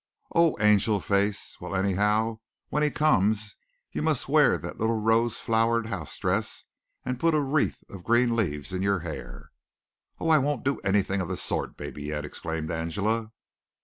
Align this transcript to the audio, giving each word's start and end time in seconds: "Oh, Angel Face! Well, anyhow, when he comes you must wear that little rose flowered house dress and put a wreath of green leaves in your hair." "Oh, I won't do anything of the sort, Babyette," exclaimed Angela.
"Oh, 0.33 0.57
Angel 0.59 0.99
Face! 0.99 1.57
Well, 1.61 1.75
anyhow, 1.75 2.39
when 2.69 2.81
he 2.81 2.89
comes 2.89 3.55
you 3.91 4.01
must 4.01 4.27
wear 4.27 4.57
that 4.57 4.79
little 4.79 4.99
rose 4.99 5.37
flowered 5.37 5.85
house 5.85 6.17
dress 6.17 6.63
and 7.05 7.19
put 7.19 7.35
a 7.35 7.39
wreath 7.39 7.83
of 7.87 8.03
green 8.03 8.35
leaves 8.35 8.73
in 8.73 8.81
your 8.81 9.01
hair." 9.01 9.51
"Oh, 10.19 10.29
I 10.29 10.39
won't 10.39 10.65
do 10.65 10.79
anything 10.79 11.21
of 11.21 11.27
the 11.27 11.37
sort, 11.37 11.77
Babyette," 11.77 12.25
exclaimed 12.25 12.71
Angela. 12.71 13.31